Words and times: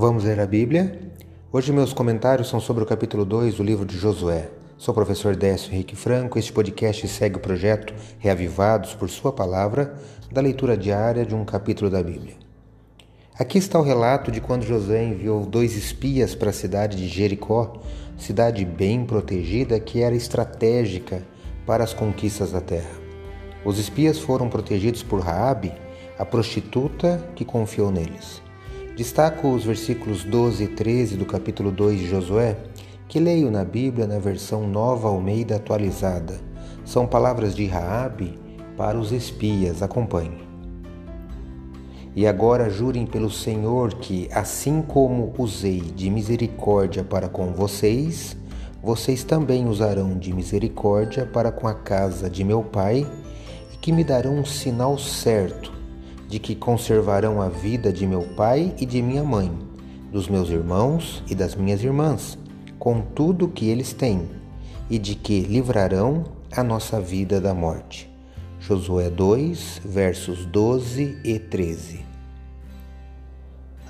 Vamos 0.00 0.22
ler 0.22 0.38
a 0.38 0.46
Bíblia? 0.46 0.96
Hoje 1.52 1.72
meus 1.72 1.92
comentários 1.92 2.48
são 2.48 2.60
sobre 2.60 2.84
o 2.84 2.86
capítulo 2.86 3.24
2 3.24 3.56
do 3.56 3.64
livro 3.64 3.84
de 3.84 3.98
Josué. 3.98 4.48
Sou 4.76 4.92
o 4.92 4.94
professor 4.94 5.34
Décio 5.34 5.72
Henrique 5.72 5.96
Franco. 5.96 6.38
Este 6.38 6.52
podcast 6.52 7.08
segue 7.08 7.34
o 7.34 7.40
projeto 7.40 7.92
Reavivados 8.20 8.94
por 8.94 9.10
Sua 9.10 9.32
Palavra, 9.32 9.96
da 10.30 10.40
leitura 10.40 10.76
diária 10.76 11.26
de 11.26 11.34
um 11.34 11.44
capítulo 11.44 11.90
da 11.90 12.00
Bíblia. 12.00 12.36
Aqui 13.36 13.58
está 13.58 13.76
o 13.76 13.82
relato 13.82 14.30
de 14.30 14.40
quando 14.40 14.62
Josué 14.62 15.02
enviou 15.02 15.44
dois 15.44 15.76
espias 15.76 16.32
para 16.32 16.50
a 16.50 16.52
cidade 16.52 16.96
de 16.96 17.08
Jericó, 17.08 17.80
cidade 18.16 18.64
bem 18.64 19.04
protegida 19.04 19.80
que 19.80 20.00
era 20.00 20.14
estratégica 20.14 21.24
para 21.66 21.82
as 21.82 21.92
conquistas 21.92 22.52
da 22.52 22.60
terra. 22.60 22.94
Os 23.64 23.80
espias 23.80 24.20
foram 24.20 24.48
protegidos 24.48 25.02
por 25.02 25.18
Raabe, 25.18 25.72
a 26.16 26.24
prostituta 26.24 27.28
que 27.34 27.44
confiou 27.44 27.90
neles. 27.90 28.46
Destaco 28.98 29.54
os 29.54 29.62
versículos 29.62 30.24
12 30.24 30.64
e 30.64 30.66
13 30.66 31.16
do 31.16 31.24
capítulo 31.24 31.70
2 31.70 32.00
de 32.00 32.08
Josué, 32.08 32.56
que 33.06 33.20
leio 33.20 33.48
na 33.48 33.64
Bíblia 33.64 34.08
na 34.08 34.18
versão 34.18 34.66
Nova 34.66 35.06
Almeida 35.06 35.54
atualizada. 35.54 36.40
São 36.84 37.06
palavras 37.06 37.54
de 37.54 37.64
Raabe 37.64 38.36
para 38.76 38.98
os 38.98 39.12
espias. 39.12 39.84
Acompanhe. 39.84 40.44
E 42.16 42.26
agora 42.26 42.68
jurem 42.68 43.06
pelo 43.06 43.30
Senhor 43.30 43.94
que, 43.94 44.28
assim 44.32 44.82
como 44.82 45.32
usei 45.38 45.80
de 45.80 46.10
misericórdia 46.10 47.04
para 47.04 47.28
com 47.28 47.52
vocês, 47.52 48.36
vocês 48.82 49.22
também 49.22 49.68
usarão 49.68 50.18
de 50.18 50.32
misericórdia 50.32 51.24
para 51.24 51.52
com 51.52 51.68
a 51.68 51.74
casa 51.74 52.28
de 52.28 52.42
meu 52.42 52.64
pai, 52.64 53.06
e 53.72 53.76
que 53.76 53.92
me 53.92 54.02
darão 54.02 54.34
um 54.34 54.44
sinal 54.44 54.98
certo 54.98 55.77
de 56.28 56.38
que 56.38 56.54
conservarão 56.54 57.40
a 57.40 57.48
vida 57.48 57.92
de 57.92 58.06
meu 58.06 58.22
pai 58.36 58.74
e 58.78 58.84
de 58.84 59.00
minha 59.00 59.24
mãe, 59.24 59.50
dos 60.12 60.28
meus 60.28 60.50
irmãos 60.50 61.22
e 61.28 61.34
das 61.34 61.54
minhas 61.54 61.82
irmãs, 61.82 62.38
com 62.78 63.00
tudo 63.00 63.46
o 63.46 63.50
que 63.50 63.68
eles 63.68 63.92
têm, 63.92 64.28
e 64.90 64.98
de 64.98 65.14
que 65.14 65.40
livrarão 65.40 66.24
a 66.52 66.62
nossa 66.62 67.00
vida 67.00 67.40
da 67.40 67.54
morte. 67.54 68.08
Josué 68.60 69.08
2, 69.08 69.80
versos 69.84 70.44
12 70.44 71.18
e 71.24 71.38
13. 71.38 72.04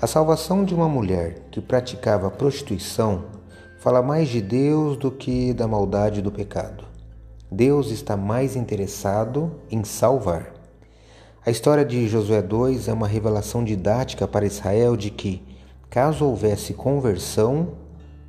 A 0.01 0.07
salvação 0.07 0.63
de 0.63 0.73
uma 0.73 0.87
mulher 0.87 1.41
que 1.51 1.59
praticava 1.59 2.31
prostituição 2.31 3.25
fala 3.79 4.01
mais 4.01 4.29
de 4.29 4.41
Deus 4.41 4.95
do 4.95 5.11
que 5.11 5.53
da 5.53 5.67
maldade 5.67 6.21
do 6.21 6.31
pecado. 6.31 6.85
Deus 7.51 7.89
está 7.89 8.15
mais 8.15 8.55
interessado 8.55 9.51
em 9.71 9.83
salvar. 9.83 10.58
A 11.45 11.49
história 11.49 11.85
de 11.85 12.05
Josué 12.05 12.41
2 12.41 12.89
é 12.89 12.93
uma 12.93 13.07
revelação 13.07 13.63
didática 13.63 14.27
para 14.27 14.45
Israel 14.45 14.97
de 14.97 15.09
que, 15.09 15.41
caso 15.89 16.25
houvesse 16.25 16.73
conversão, 16.73 17.69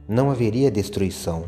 não 0.06 0.30
haveria 0.30 0.70
destruição. 0.70 1.42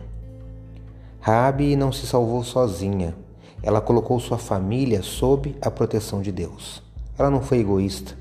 Raabe 1.20 1.76
não 1.76 1.92
se 1.92 2.04
salvou 2.04 2.42
sozinha. 2.42 3.14
Ela 3.62 3.80
colocou 3.80 4.18
sua 4.18 4.38
família 4.38 5.02
sob 5.02 5.54
a 5.62 5.70
proteção 5.70 6.20
de 6.20 6.32
Deus. 6.32 6.82
Ela 7.16 7.30
não 7.30 7.40
foi 7.40 7.58
egoísta. 7.58 8.18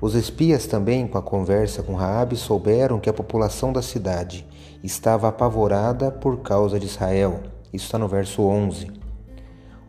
Os 0.00 0.14
espias 0.14 0.64
também, 0.64 1.08
com 1.08 1.18
a 1.18 1.22
conversa 1.22 1.82
com 1.82 1.96
Raabe, 1.96 2.36
souberam 2.36 3.00
que 3.00 3.10
a 3.10 3.12
população 3.12 3.72
da 3.72 3.82
cidade 3.82 4.46
estava 4.84 5.26
apavorada 5.26 6.12
por 6.12 6.38
causa 6.42 6.78
de 6.78 6.86
Israel. 6.86 7.40
Isso 7.72 7.86
está 7.86 7.98
no 7.98 8.06
verso 8.06 8.42
11. 8.42 9.01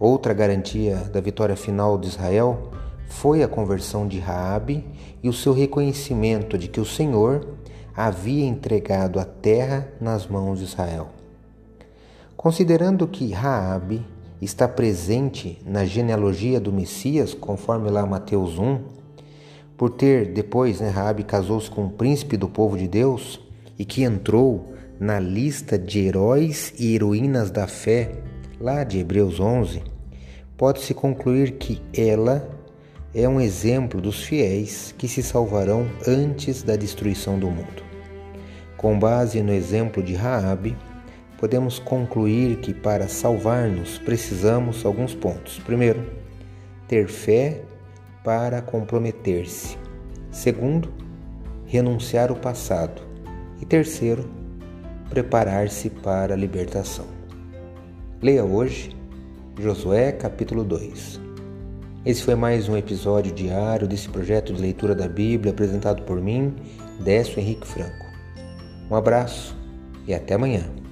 Outra 0.05 0.33
garantia 0.33 0.97
da 1.13 1.21
vitória 1.21 1.55
final 1.55 1.97
de 1.97 2.09
Israel 2.09 2.71
foi 3.07 3.41
a 3.41 3.47
conversão 3.47 4.05
de 4.05 4.19
Raabe 4.19 4.85
e 5.23 5.29
o 5.29 5.33
seu 5.33 5.53
reconhecimento 5.53 6.57
de 6.57 6.67
que 6.67 6.81
o 6.81 6.85
Senhor 6.85 7.47
havia 7.95 8.45
entregado 8.45 9.17
a 9.17 9.23
terra 9.23 9.87
nas 10.01 10.27
mãos 10.27 10.59
de 10.59 10.65
Israel. 10.65 11.07
Considerando 12.35 13.07
que 13.07 13.31
Raabe 13.31 14.05
está 14.41 14.67
presente 14.67 15.61
na 15.65 15.85
genealogia 15.85 16.59
do 16.59 16.73
Messias, 16.73 17.33
conforme 17.33 17.89
lá 17.89 18.05
Mateus 18.05 18.59
1, 18.59 18.81
por 19.77 19.89
ter 19.89 20.33
depois, 20.33 20.81
né, 20.81 20.89
Raabe 20.89 21.23
casou-se 21.23 21.71
com 21.71 21.83
um 21.83 21.89
príncipe 21.89 22.35
do 22.35 22.49
povo 22.49 22.77
de 22.77 22.89
Deus 22.89 23.39
e 23.79 23.85
que 23.85 24.03
entrou 24.03 24.73
na 24.99 25.17
lista 25.17 25.79
de 25.79 25.99
heróis 25.99 26.73
e 26.77 26.93
heroínas 26.93 27.49
da 27.49 27.67
fé, 27.67 28.11
lá 28.59 28.83
de 28.83 28.99
Hebreus 28.99 29.39
11, 29.39 29.92
pode-se 30.57 30.93
concluir 30.93 31.53
que 31.53 31.81
ela 31.95 32.47
é 33.13 33.27
um 33.27 33.39
exemplo 33.39 34.01
dos 34.01 34.23
fiéis 34.23 34.93
que 34.97 35.07
se 35.07 35.21
salvarão 35.21 35.87
antes 36.07 36.63
da 36.63 36.75
destruição 36.75 37.37
do 37.37 37.49
mundo. 37.49 37.83
Com 38.77 38.97
base 38.97 39.41
no 39.41 39.53
exemplo 39.53 40.01
de 40.01 40.13
Raabe, 40.13 40.75
podemos 41.37 41.79
concluir 41.79 42.57
que 42.57 42.73
para 42.73 43.07
salvar-nos 43.07 43.97
precisamos 43.97 44.85
alguns 44.85 45.13
pontos. 45.13 45.59
Primeiro, 45.59 46.03
ter 46.87 47.07
fé 47.07 47.61
para 48.23 48.61
comprometer-se. 48.61 49.77
Segundo, 50.31 50.91
renunciar 51.65 52.31
o 52.31 52.35
passado. 52.35 53.01
E 53.61 53.65
terceiro, 53.65 54.29
preparar-se 55.09 55.89
para 55.89 56.33
a 56.33 56.37
libertação. 56.37 57.05
Leia 58.21 58.43
hoje 58.43 58.95
Josué 59.59 60.11
capítulo 60.11 60.63
2. 60.63 61.21
Esse 62.03 62.23
foi 62.23 62.33
mais 62.33 62.67
um 62.67 62.75
episódio 62.75 63.31
diário 63.31 63.87
desse 63.87 64.09
projeto 64.09 64.51
de 64.51 64.59
leitura 64.59 64.95
da 64.95 65.07
Bíblia 65.07 65.51
apresentado 65.51 66.01
por 66.03 66.19
mim, 66.19 66.55
Décio 66.99 67.39
Henrique 67.39 67.67
Franco. 67.67 68.05
Um 68.89 68.95
abraço 68.95 69.55
e 70.07 70.13
até 70.13 70.33
amanhã. 70.33 70.82